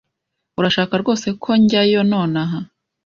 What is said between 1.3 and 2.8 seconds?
ko njyayo nonaha?